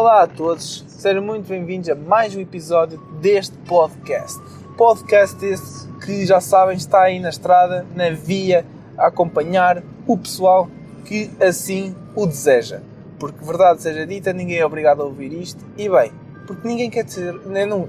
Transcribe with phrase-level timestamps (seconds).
[0.00, 4.40] Olá a todos, sejam muito bem-vindos a mais um episódio deste podcast.
[4.74, 8.64] Podcast este que já sabem está aí na estrada, na via,
[8.96, 10.70] a acompanhar o pessoal
[11.04, 12.80] que assim o deseja.
[13.18, 16.10] Porque, verdade seja dita, ninguém é obrigado a ouvir isto e bem,
[16.46, 17.38] porque ninguém quer dizer,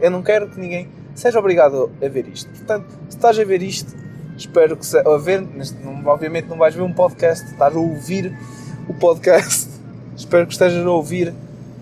[0.01, 2.49] eu não, quero que ninguém seja obrigado a ver isto.
[2.49, 3.95] Portanto, se estás a ver isto,
[4.35, 5.47] espero que se, a ver,
[6.05, 8.37] obviamente não vais ver um podcast, estás a ouvir
[8.89, 9.69] o podcast,
[10.13, 11.33] espero que estejas a ouvir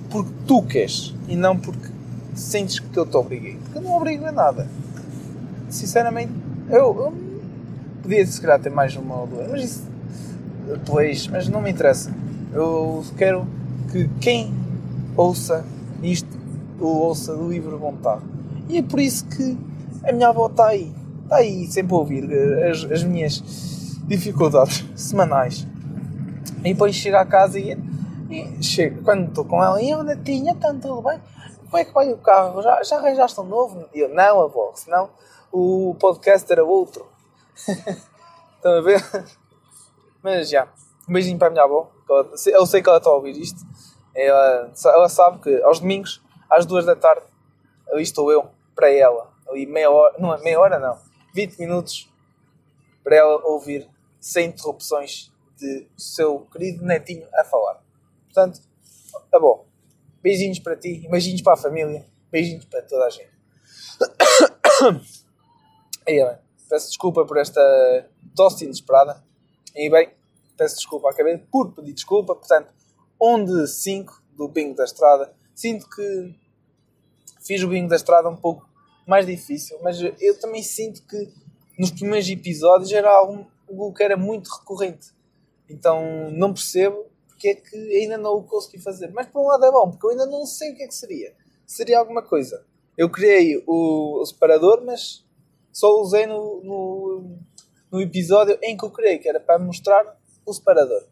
[0.09, 1.89] porque tu queres e não porque
[2.33, 3.57] sentes que eu te obriguei.
[3.63, 4.67] Porque eu não obrigo a nada.
[5.69, 6.33] Sinceramente,
[6.69, 7.13] eu, eu
[8.01, 9.83] podia se calhar ter mais uma ou duas, mas isso
[10.67, 12.11] depois, mas não me interessa.
[12.53, 13.45] Eu quero
[13.91, 14.53] que quem
[15.15, 15.65] ouça
[16.01, 16.39] isto
[16.79, 18.21] o ouça de livre vontade.
[18.69, 19.57] E é por isso que
[20.03, 20.91] a minha avó está aí.
[21.23, 22.29] Está aí sempre a ouvir
[22.69, 23.43] as, as minhas
[24.07, 25.67] dificuldades semanais.
[26.59, 27.77] E depois chega a casa e
[28.29, 31.19] e chego, quando estou com ela, e eu, Natinha, está tudo bem?
[31.65, 32.61] Como é que vai o carro?
[32.61, 33.89] Já, já arranjaste um novo?
[33.93, 35.09] E eu, não, avó, senão
[35.51, 37.07] o podcast era outro.
[38.55, 39.01] Estão a ver?
[40.21, 40.67] Mas já,
[41.07, 41.91] um beijinho para a minha avó.
[42.47, 43.59] Eu sei que ela está a ouvir isto.
[44.15, 47.25] Ela, ela sabe que aos domingos, às duas da tarde,
[47.91, 49.31] ali estou eu, para ela.
[49.47, 50.97] Ali meia hora, não é meia hora não,
[51.33, 52.11] 20 minutos
[53.03, 57.79] para ela ouvir sem interrupções de seu querido netinho a falar.
[58.33, 58.61] Portanto,
[59.31, 59.65] tá bom.
[60.21, 63.31] Beijinhos para ti, beijinhos para a família, beijinhos para toda a gente.
[66.07, 66.37] Aí, bem,
[66.69, 67.61] peço desculpa por esta
[68.35, 69.23] tosse inesperada.
[69.75, 70.13] E bem,
[70.55, 72.35] peço desculpa, acabei por pedir desculpa.
[72.35, 72.73] Portanto,
[73.21, 75.33] um de 5 do bingo da estrada.
[75.53, 76.35] Sinto que
[77.41, 78.69] fiz o bingo da estrada um pouco
[79.05, 81.33] mais difícil, mas eu também sinto que
[81.77, 83.47] nos primeiros episódios era algo
[83.95, 85.11] que era muito recorrente.
[85.69, 87.08] Então não percebo
[87.39, 89.11] porque é que ainda não o consegui fazer.
[89.13, 90.93] Mas por um lado é bom, porque eu ainda não sei o que é que
[90.93, 91.33] seria.
[91.65, 92.65] Seria alguma coisa.
[92.97, 95.25] Eu criei o, o separador, mas
[95.71, 97.37] só usei no, no,
[97.89, 101.07] no, episódio em que eu criei, que era para mostrar o separador.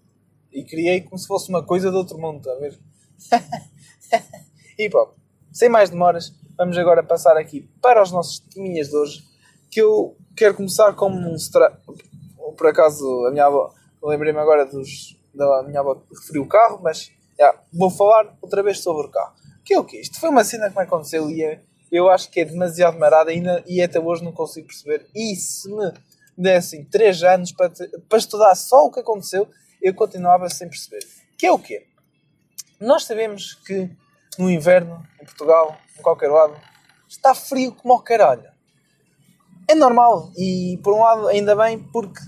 [0.51, 2.77] E criei como se fosse uma coisa de outro mundo, está a ver?
[4.77, 5.16] e pronto,
[5.53, 9.23] sem mais demoras, vamos agora passar aqui para os nossos teminhas de hoje.
[9.71, 11.35] Que eu quero começar como um.
[12.57, 13.73] Por acaso, a minha avó,
[14.03, 17.11] lembrei-me agora dos, da minha avó referiu o carro, mas
[17.71, 19.33] vou falar outra vez sobre o carro.
[19.63, 21.61] Que é o que Isto foi uma cena que me aconteceu e é,
[21.91, 25.07] eu acho que é demasiado marada na, e até hoje não consigo perceber.
[25.13, 25.93] E se me
[26.37, 29.47] dessem 3 anos para, te, para estudar só o que aconteceu,
[29.81, 31.05] eu continuava sem perceber.
[31.37, 31.87] Que é o quê?
[32.79, 33.89] Nós sabemos que
[34.37, 36.55] no inverno, em Portugal, em qualquer lado,
[37.07, 38.49] está frio como o caralho.
[39.67, 42.21] É normal e por um lado ainda bem porque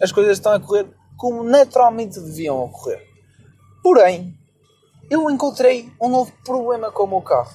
[0.00, 0.88] as coisas estão a correr
[1.24, 3.02] como naturalmente deviam ocorrer.
[3.82, 4.38] Porém,
[5.08, 7.50] eu encontrei um novo problema com o meu carro.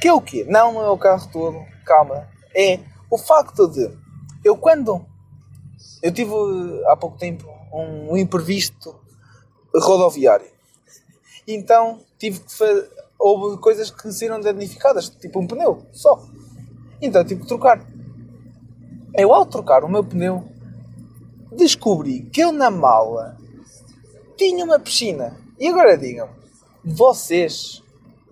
[0.00, 0.44] Que é o quê?
[0.48, 2.28] Não, não é o carro todo, calma.
[2.52, 3.88] É o facto de
[4.42, 5.06] eu quando
[6.02, 6.32] eu tive
[6.88, 8.98] há pouco tempo um imprevisto
[9.72, 10.50] rodoviário.
[11.46, 12.90] Então tive que fazer.
[13.16, 16.20] Houve coisas que saíram danificadas, tipo um pneu, só.
[17.00, 17.80] Então tive que trocar.
[19.14, 20.57] Eu ao trocar o meu pneu
[21.58, 23.36] descobri que eu na mala
[24.36, 25.36] tinha uma piscina.
[25.58, 26.28] E agora digam,
[26.84, 27.82] vocês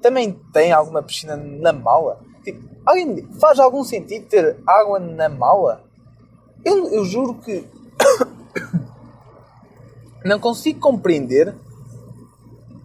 [0.01, 2.21] também têm alguma piscina na mala?
[2.45, 5.85] Tipo, alguém faz algum sentido ter água na mala?
[6.65, 7.67] Eu, eu juro que
[10.25, 11.55] não consigo compreender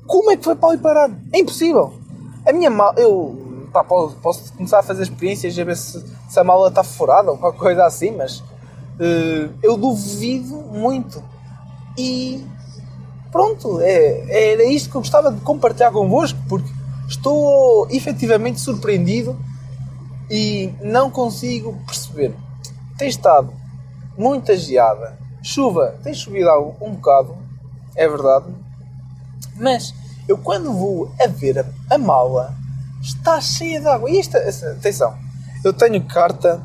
[0.08, 1.12] como é que foi para ali parar.
[1.32, 1.94] É impossível.
[2.46, 6.40] A minha mala, eu pá, posso, posso, começar a fazer experiências a ver se, se
[6.40, 8.44] a mala está furada ou qualquer coisa assim, mas
[9.62, 11.24] eu duvido muito.
[11.98, 12.46] E
[13.32, 16.72] pronto, é, era isto que eu gostava de compartilhar convosco, porque
[17.08, 19.38] estou efetivamente surpreendido
[20.30, 22.34] e não consigo perceber.
[22.98, 23.52] Tem estado
[24.18, 26.50] muita geada, chuva, tem chovido
[26.82, 27.36] um bocado,
[27.96, 28.46] é verdade,
[29.56, 29.94] mas
[30.28, 32.56] eu quando vou a ver a, a mala
[33.02, 34.10] está cheia de água.
[34.10, 35.18] E esta, atenção,
[35.64, 36.62] eu tenho carta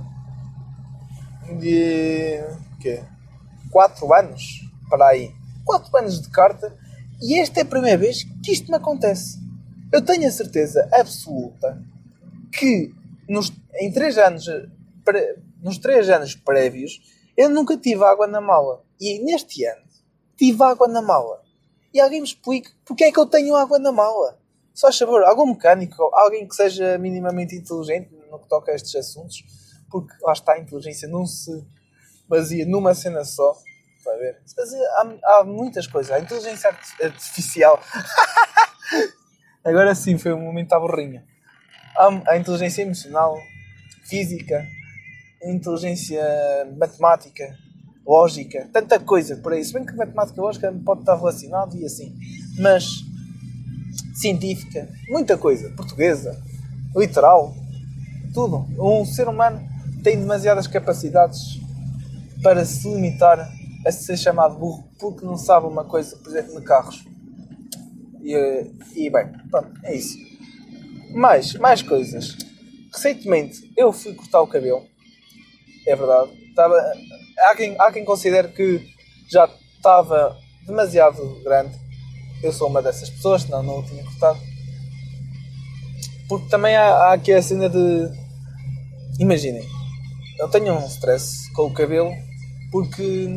[1.57, 2.41] de
[2.81, 3.03] quê?
[3.71, 5.35] 4 anos para aí.
[5.65, 6.77] 4 anos de carta
[7.21, 9.39] e esta é a primeira vez que isto me acontece.
[9.93, 11.83] Eu tenho a certeza absoluta
[12.53, 12.93] que
[13.29, 14.47] nos, em 3 anos,
[15.63, 17.01] nos 3 anos prévios
[17.37, 18.83] eu nunca tive água na mala.
[19.01, 19.83] E neste ano
[20.37, 21.43] tive água na mala.
[21.93, 24.39] E alguém me explique porque é que eu tenho água na mala.
[24.75, 29.43] Só favor, algum mecânico, alguém que seja minimamente inteligente no que toca a estes assuntos,
[29.91, 31.65] porque lá está a inteligência, não se
[32.29, 33.57] baseia numa cena só.
[34.05, 34.39] Vai ver?
[34.97, 36.13] Há, há, muitas coisas.
[36.13, 36.71] A inteligência
[37.03, 37.83] artificial.
[39.65, 41.25] Agora sim, foi um momento à borrinha.
[41.97, 43.37] A, a inteligência emocional,
[44.05, 44.65] física,
[45.43, 46.23] inteligência
[46.77, 47.57] matemática,
[48.07, 49.65] lógica, tanta coisa por aí.
[49.65, 52.17] Se bem que matemática e lógica pode estar relacionado e assim.
[52.59, 53.03] Mas
[54.15, 55.69] científica, muita coisa.
[55.71, 56.41] Portuguesa,
[56.95, 57.55] literal,
[58.33, 58.67] tudo.
[58.79, 59.76] Um ser humano
[60.07, 61.61] tem demasiadas capacidades
[62.41, 63.53] para se limitar
[63.85, 67.05] a ser chamado burro porque não sabe uma coisa, por exemplo, de carros.
[68.23, 70.17] E, e bem, pronto, é isso.
[71.13, 72.37] Mais, mais coisas.
[72.95, 74.87] Recentemente eu fui cortar o cabelo.
[75.85, 76.31] É verdade.
[76.51, 76.77] Estava,
[77.41, 78.87] há, quem, há quem considere que
[79.29, 80.37] já estava
[80.69, 81.77] demasiado grande.
[82.45, 84.39] Eu sou uma dessas pessoas, senão não o tinha cortado.
[86.29, 88.09] Porque também há, há aqui a cena de.
[89.19, 89.67] Imaginem,
[90.39, 92.13] eu tenho um stress com o cabelo
[92.71, 93.29] porque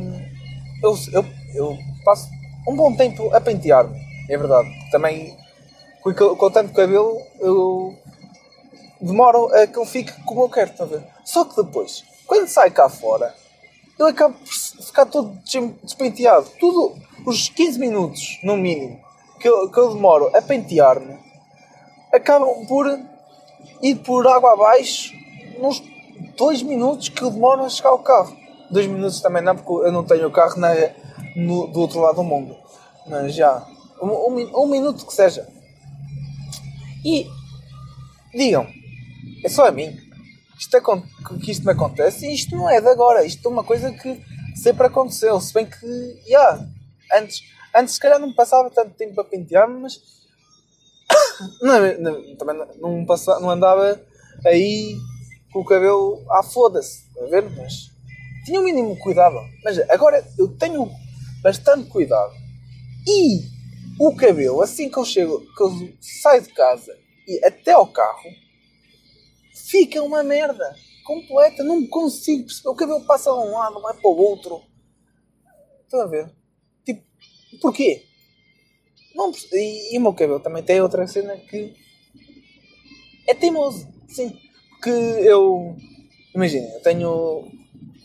[0.83, 2.29] eu, eu, eu passo
[2.67, 3.97] um bom tempo a pentear-me,
[4.29, 4.69] é verdade.
[4.91, 5.37] Também
[6.01, 7.95] com, com tanto cabelo eu
[9.01, 11.03] demoro a que ele fique como eu quero, está a ver?
[11.23, 13.33] Só que depois, quando sai cá fora,
[13.97, 15.37] eu acabo por ficar todo
[15.83, 16.47] despenteado.
[16.59, 16.95] Tudo,
[17.25, 18.99] os 15 minutos, no mínimo,
[19.39, 21.17] que eu, que eu demoro a pentear-me,
[22.13, 22.87] acabam por
[23.81, 25.13] ir por água abaixo
[25.59, 25.81] nos
[26.37, 28.35] 2 minutos que eu demoro a chegar ao carro.
[28.71, 30.73] 2 minutos também não, porque eu não tenho o carro na,
[31.35, 32.55] no, do outro lado do mundo.
[33.07, 33.65] Mas já,
[34.01, 35.47] um, um, um minuto que seja.
[37.03, 37.27] E
[38.33, 38.67] digam,
[39.43, 39.97] é só a mim.
[40.57, 40.81] Isto é,
[41.39, 43.23] que isto me acontece e isto não é de agora.
[43.23, 44.21] Isto é uma coisa que
[44.55, 45.39] sempre aconteceu.
[45.39, 46.67] Se bem que, yeah,
[47.15, 47.41] antes,
[47.73, 50.01] antes se calhar não passava tanto tempo a pentear-me, mas
[51.61, 53.99] não, não, também não, não, passava, não andava
[54.45, 54.97] aí
[55.51, 57.03] com o cabelo à foda-se.
[57.21, 57.49] A ver?
[57.51, 57.91] Mas
[58.45, 59.37] tinha o mínimo cuidado.
[59.63, 60.89] Mas agora eu tenho
[61.41, 62.33] bastante cuidado.
[63.07, 63.41] E
[63.99, 66.97] o cabelo, assim que eu chego, que eu saio de casa
[67.27, 68.29] e até ao carro,
[69.53, 71.63] fica uma merda completa.
[71.63, 72.69] Não consigo perceber.
[72.69, 74.61] O cabelo passa de um lado, vai para o outro.
[75.83, 76.31] Estão a ver?
[76.85, 77.03] Tipo,
[77.61, 78.05] porquê?
[79.15, 81.73] Não, e, e o meu cabelo também tem outra cena que
[83.27, 83.87] é teimoso.
[84.07, 84.48] Sim.
[84.81, 85.75] Que eu.
[86.33, 87.51] Imagina, eu tenho.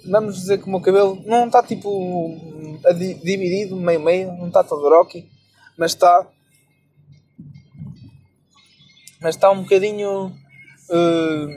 [0.07, 2.37] Vamos dizer que o meu cabelo não está tipo
[2.93, 5.29] dividido meio-meio, não está todo rocky,
[5.79, 6.27] mas está.
[9.21, 11.49] Mas está um bocadinho uh,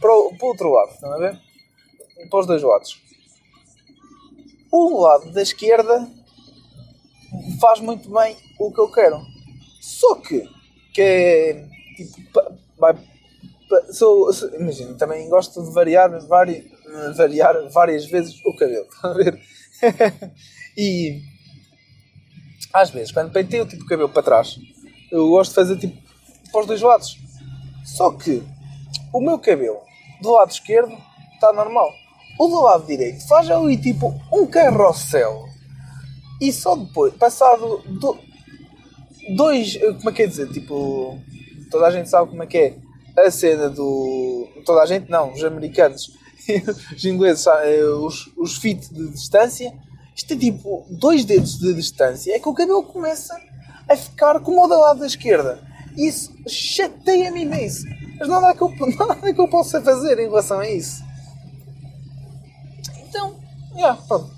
[0.00, 1.40] para, o, para o outro lado, estão a ver?
[2.28, 3.00] Para os dois lados.
[4.70, 6.06] O lado da esquerda
[7.60, 9.18] faz muito bem o que eu quero.
[9.80, 10.46] Só que,
[10.92, 12.40] que é tipo,
[12.76, 12.94] vai,
[13.92, 16.70] sou, sou, imagina, também gosto de variar, vari,
[17.16, 19.40] variar várias vezes o cabelo, estão a ver?
[20.76, 21.22] e
[22.72, 24.58] às vezes, quando penteio tipo o cabelo para trás,
[25.10, 25.96] eu gosto de fazer tipo
[26.52, 27.18] para os dois lados.
[27.84, 28.42] Só que
[29.12, 29.80] o meu cabelo
[30.20, 30.96] do lado esquerdo
[31.34, 31.92] está normal.
[32.38, 35.46] O do lado direito faz ali tipo um carrossel.
[36.40, 38.16] E só depois, passado do,
[39.34, 39.76] dois.
[39.76, 40.50] Como é que é dizer?
[40.50, 41.18] Tipo.
[41.70, 42.76] Toda a gente sabe como é que é
[43.26, 44.48] a cena do.
[44.64, 46.10] Toda a gente não, os americanos.
[46.96, 49.72] os ingleses, eh, os, os feet de distância.
[50.16, 52.34] Isto é tipo dois dedos de distância.
[52.34, 53.38] É que o cabelo começa
[53.88, 55.62] a ficar como o do lado da esquerda.
[55.96, 57.84] Isso chateia-me imenso.
[58.18, 58.70] Mas nada que, eu,
[59.06, 61.02] nada que eu possa fazer em relação a isso.
[63.08, 63.38] Então,
[63.74, 64.30] yeah, pronto.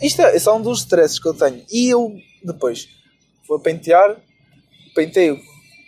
[0.00, 1.64] Isto é, é um dos stresses que eu tenho.
[1.70, 2.88] E eu, depois,
[3.48, 4.16] vou pentear,
[4.94, 5.38] penteio,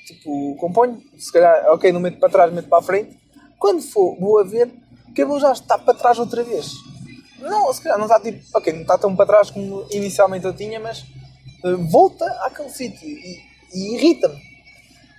[0.09, 3.17] tipo, componho, se calhar, ok, não meto para trás, meto para a frente.
[3.59, 4.69] Quando for, vou a ver,
[5.09, 6.73] o cabelo já está para trás outra vez.
[7.38, 10.53] Não, se calhar não está tipo, ok, não está tão para trás como inicialmente eu
[10.53, 11.03] tinha, mas
[11.65, 13.38] uh, volta àquele sítio e,
[13.73, 14.41] e irrita-me.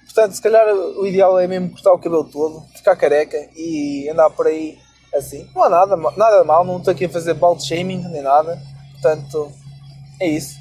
[0.05, 4.29] Portanto, se calhar o ideal é mesmo cortar o cabelo todo, ficar careca e andar
[4.31, 4.77] por aí
[5.13, 5.49] assim.
[5.55, 8.59] Não há nada, nada mal, não estou aqui a fazer bald shaming nem nada.
[8.93, 9.51] Portanto,
[10.19, 10.57] é isso.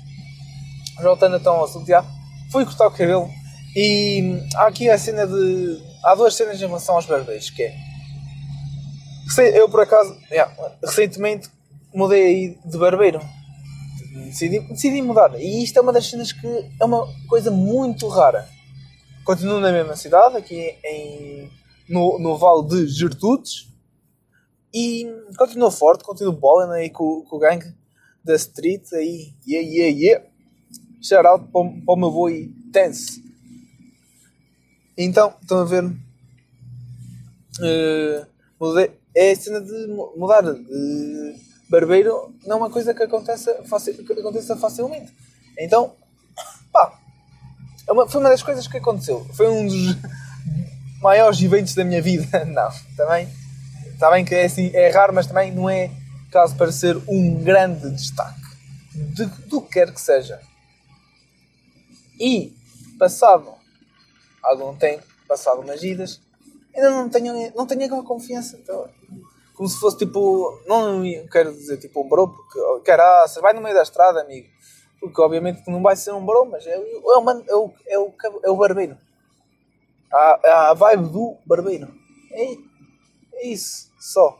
[1.03, 2.05] Voltando então ao assunto, já
[2.53, 3.29] fui cortar o cabelo
[3.77, 5.83] e há aqui a cena de.
[6.05, 7.75] Há duas cenas em relação aos barbeiros, que é.
[9.55, 11.49] Eu por acaso, yeah, recentemente
[11.95, 13.21] mudei aí de barbeiro.
[14.25, 15.39] Decidi, decidi mudar.
[15.39, 16.47] E isto é uma das cenas que
[16.81, 18.49] é uma coisa muito rara.
[19.25, 21.51] Continuo na mesma cidade, aqui em,
[21.89, 23.69] no, no Vale de Gertudes.
[24.73, 25.07] E
[25.37, 27.73] continuo forte, continuo bola aí com, com o gangue
[28.25, 29.33] da street aí.
[29.47, 30.25] Yeah, yeah, yeah.
[31.03, 33.28] Shout out para, para o meu boi Tense.
[35.01, 35.85] Então, estão a ver?
[37.61, 38.27] Uh.
[39.15, 39.87] É a cena de
[40.17, 41.37] mudar de
[41.71, 45.13] barbeiro não é uma coisa que aconteça, facil, que aconteça facilmente.
[45.57, 45.95] Então,
[46.73, 46.99] pá,
[47.87, 49.25] é uma, foi uma das coisas que aconteceu.
[49.35, 49.97] Foi um dos
[51.01, 52.45] maiores eventos da minha vida.
[52.47, 53.29] Não, também.
[53.93, 55.91] Está bem que é, assim, é raro, mas também não é
[56.31, 58.41] caso para ser um grande destaque.
[58.95, 60.41] De, do que quer que seja.
[62.21, 62.57] E,
[62.97, 63.58] passado
[64.43, 66.21] algum tempo, passado umas idas,
[66.75, 68.57] ainda não tenho, não tenho aquela confiança.
[68.57, 68.89] Então,
[69.59, 70.63] como se fosse tipo.
[70.67, 72.85] Não quero dizer tipo um bro, porque.
[72.85, 74.49] Caraças, vai no meio da estrada, amigo.
[75.01, 78.15] Porque obviamente não vai ser um bro, mas é, é, o, é, o, é, o,
[78.45, 78.97] é o barbeiro.
[80.13, 81.93] A, a vibe do barbeiro.
[82.31, 82.53] É,
[83.35, 84.39] é isso, só.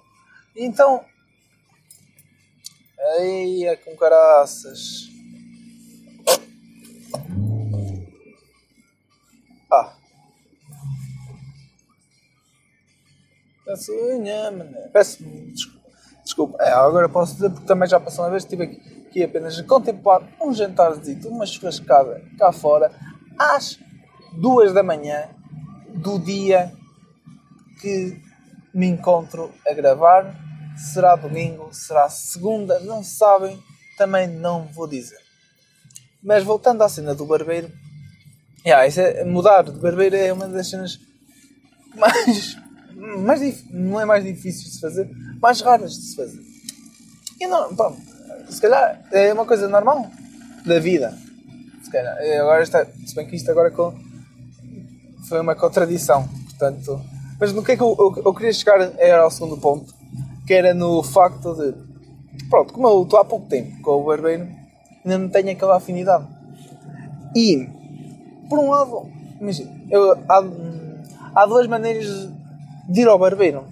[0.55, 1.05] Então.
[3.17, 5.09] Aí é com caraças.
[13.65, 13.93] Peço,
[14.93, 15.25] peço
[16.25, 16.57] desculpa.
[16.63, 19.65] É, agora posso dizer porque também já passou uma vez estive aqui, aqui apenas a
[19.65, 22.91] contemplar um jantarzito, uma churrascada cá fora
[23.39, 23.79] às
[24.33, 25.29] duas da manhã
[25.95, 26.73] do dia
[27.81, 28.21] que
[28.73, 30.35] me encontro a gravar.
[30.77, 33.61] Será domingo, será segunda, não sabem,
[33.97, 35.19] também não vou dizer.
[36.23, 37.71] Mas voltando à cena do barbeiro,
[38.65, 41.01] yeah, isso é, mudar de barbeiro é uma das cenas
[41.95, 42.57] mais
[42.99, 45.09] mais não é mais difícil de se fazer,
[45.41, 46.41] mais raras de se fazer.
[47.41, 47.93] E não, pá,
[48.49, 50.11] se calhar é uma coisa normal
[50.67, 51.17] da vida.
[51.83, 53.95] Se calhar, agora está, se bem que isto agora com,
[55.29, 57.01] foi uma contradição, portanto.
[57.41, 59.95] Mas no que é que eu, eu, eu queria chegar era ao segundo ponto,
[60.47, 61.75] que era no facto de,
[62.51, 64.49] pronto, como eu estou há pouco tempo com o barbeiro,
[65.05, 66.27] ainda não tenho aquela afinidade.
[67.37, 67.69] E,
[68.49, 70.45] por um lado, imagina, eu, há,
[71.35, 72.29] há duas maneiras
[72.89, 73.65] de ir ao barbeiro.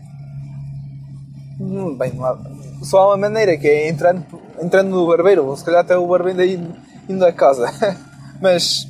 [1.98, 2.38] Bem, há,
[2.84, 4.24] só há uma maneira que é entrando,
[4.60, 6.76] entrando no barbeiro, ou se calhar até o barbeiro indo,
[7.08, 7.72] indo a casa.
[8.40, 8.86] Mas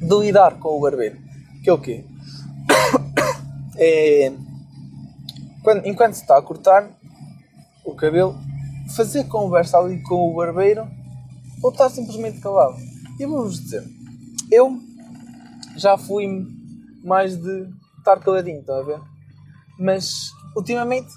[0.00, 1.18] de lidar com o barbeiro,
[1.62, 2.04] que é o quê?
[3.74, 4.30] É
[5.62, 6.90] quando, enquanto se está a cortar
[7.84, 8.36] o cabelo,
[8.96, 10.86] fazer conversa ali com o barbeiro
[11.62, 12.76] ou estar simplesmente calado.
[13.18, 13.84] E vou-vos dizer,
[14.52, 14.78] eu
[15.76, 16.46] já fui
[17.02, 17.68] mais de
[17.98, 19.00] estar caladinho, estão a ver?
[19.78, 21.12] Mas ultimamente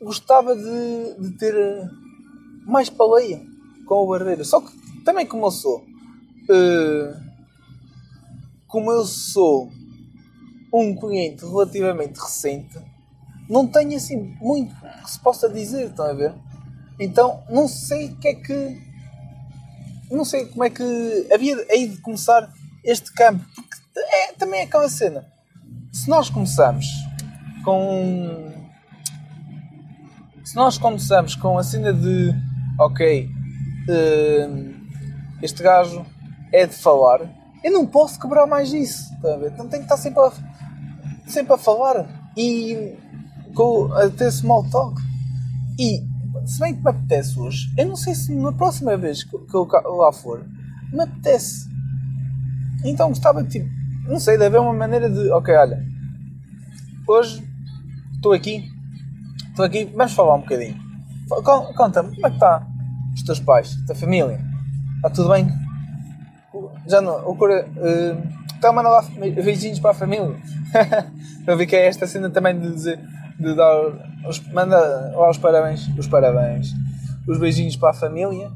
[0.00, 1.88] gostava de, de ter eh,
[2.66, 3.42] mais paleia
[3.86, 4.44] com o barbeiro.
[4.44, 4.70] Só que
[5.04, 7.20] também como eu sou, uh,
[8.66, 9.70] como eu sou
[10.72, 12.78] um cliente relativamente recente,
[13.48, 16.34] não tenho assim muito que se possa dizer, estão a ver?
[16.98, 18.93] Então não sei o que é que.
[20.14, 22.50] Não sei como é que havia aí de começar
[22.84, 23.44] este campo.
[23.54, 25.34] Porque é, também é aquela cena
[25.94, 26.86] se nós começamos
[27.64, 28.52] com.
[30.44, 32.34] Se nós começamos com a cena de.
[32.78, 33.30] Ok,
[33.88, 34.74] uh,
[35.40, 36.04] este gajo
[36.52, 37.20] é de falar,
[37.62, 39.08] eu não posso quebrar mais isso.
[39.22, 39.52] Ver?
[39.52, 40.32] Então tenho que estar sempre a,
[41.30, 42.06] sempre a falar
[42.36, 42.98] e
[43.54, 45.00] com, a ter small talk.
[45.78, 46.02] E
[46.46, 49.68] se bem que me apetece hoje, eu não sei se na próxima vez que eu
[49.96, 50.44] lá for
[50.92, 51.68] me apetece.
[52.84, 55.30] Então gostava de tipo não sei, deve haver uma maneira de.
[55.30, 55.82] Ok, olha.
[57.08, 57.42] Hoje
[58.14, 58.70] estou aqui.
[59.48, 59.86] Estou aqui.
[59.96, 60.76] Vamos falar um bocadinho.
[61.74, 62.66] Conta-me, como é que está
[63.14, 64.40] os teus pais, a tua família?
[64.96, 65.48] Está tudo bem?
[66.86, 67.26] Já não.
[67.26, 67.66] O cura.
[67.76, 70.36] Uh, está a mandar lá beijinhos para a família.
[71.46, 73.00] Eu vi que é esta cena também de dizer.
[73.38, 74.26] De dar.
[74.28, 74.76] Os, manda
[75.14, 75.88] lá os parabéns.
[75.98, 76.68] Os parabéns.
[77.28, 78.50] Os beijinhos para a família.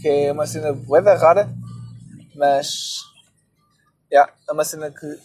[0.00, 1.48] Que é uma cena boeda rara.
[2.34, 3.10] Mas
[4.12, 5.18] Yeah, é uma cena que,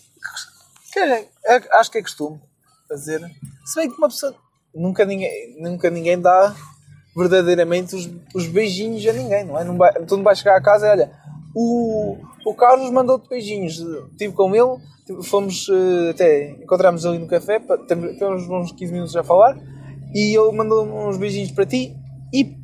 [0.94, 2.40] que é, é, acho que é costume
[2.88, 3.20] fazer.
[3.66, 4.36] Se bem que uma pessoa
[4.76, 6.56] nunca ninguém, nunca ninguém dá
[7.18, 9.64] verdadeiramente os, os beijinhos a ninguém, não é?
[9.64, 11.12] Não vai, tu não vais chegar a casa e olha,
[11.56, 13.80] o, o Carlos mandou-te beijinhos.
[14.12, 14.78] Estive com ele,
[15.24, 19.58] fomos uh, até encontramos ali no café, temos uns 15 minutos a falar,
[20.14, 21.98] e ele mandou uns beijinhos para ti
[22.32, 22.56] e,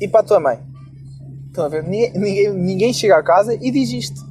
[0.00, 0.58] e para a tua mãe.
[1.46, 1.84] Estão a ver?
[1.84, 4.26] Ninguém, ninguém, ninguém chega a casa e diz isto.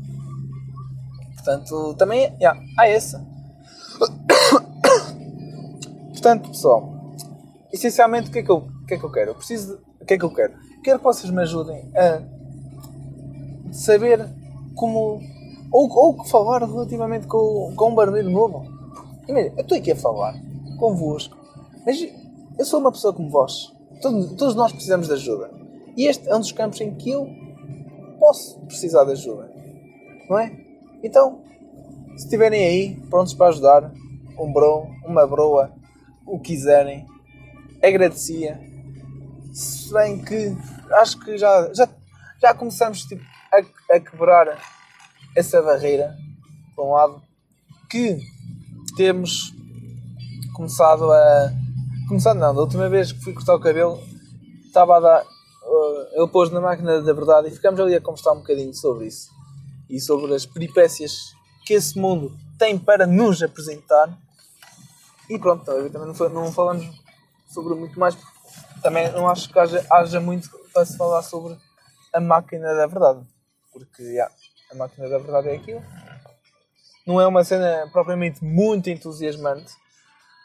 [1.35, 3.25] Portanto, também yeah, há essa.
[6.11, 7.15] Portanto, pessoal,
[7.71, 9.31] essencialmente o que é que eu, o que é que eu quero?
[9.31, 9.77] Eu preciso.
[9.77, 10.53] De, o que é que eu quero?
[10.83, 12.21] Quero que vocês me ajudem a
[13.71, 14.27] saber
[14.77, 15.19] como.
[15.69, 18.65] Ou, ou que falar relativamente com, com um barbeiro novo.
[19.27, 20.33] Imagina, eu estou aqui a falar
[20.79, 21.35] convosco,
[21.85, 21.97] mas
[22.57, 23.73] eu sou uma pessoa como vós.
[24.01, 25.51] Todos, todos nós precisamos de ajuda.
[25.97, 27.27] E este é um dos campos em que eu
[28.19, 29.51] posso precisar de ajuda.
[30.29, 30.55] Não é?
[31.03, 31.41] Então,
[32.15, 33.91] se estiverem aí prontos para ajudar,
[34.39, 35.73] um bro, uma broa,
[36.25, 37.05] o que quiserem,
[37.83, 38.59] agradecia.
[39.53, 40.55] Se bem que
[40.93, 41.89] acho que já, já,
[42.41, 43.23] já começamos tipo,
[43.57, 44.61] a, a quebrar
[45.35, 46.15] essa barreira,
[46.75, 47.21] por um lado,
[47.89, 48.19] que
[48.95, 49.53] temos
[50.53, 51.51] começado a.
[52.07, 54.01] Começado não, da última vez que fui cortar o cabelo,
[54.65, 55.23] estava a dar.
[55.23, 59.07] Uh, ele pôs na máquina da verdade e ficamos ali a conversar um bocadinho sobre
[59.07, 59.29] isso
[59.89, 61.33] e sobre as peripécias
[61.65, 64.17] que esse mundo tem para nos apresentar.
[65.29, 66.89] E pronto, também não, não falamos
[67.49, 68.17] sobre muito mais,
[68.81, 71.57] também não acho que haja, haja muito para se falar sobre
[72.13, 73.19] a máquina da verdade,
[73.77, 74.33] porque yeah,
[74.71, 75.83] a máquina da verdade é aquilo.
[77.05, 79.73] Não é uma cena propriamente muito entusiasmante,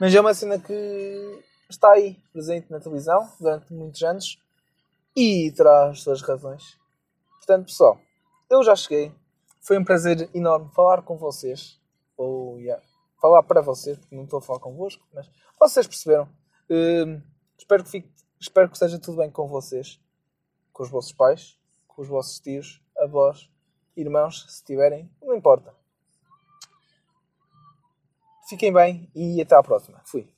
[0.01, 4.39] mas é uma cena que está aí, presente na televisão durante muitos anos
[5.17, 6.79] e terá as suas razões.
[7.39, 7.99] Portanto, pessoal,
[8.49, 9.13] eu já cheguei.
[9.61, 11.81] Foi um prazer enorme falar com vocês.
[12.17, 12.83] Ou, yeah,
[13.23, 16.25] falar para vocês, porque não estou a falar convosco, mas vocês perceberam.
[16.69, 17.23] Uh,
[17.57, 20.01] espero, que fique, espero que esteja tudo bem com vocês,
[20.73, 23.51] com os vossos pais, com os vossos tios, avós,
[23.97, 25.75] irmãos, se tiverem, não importa.
[28.49, 30.01] Fiquem bem e até à próxima.
[30.05, 30.32] Fui.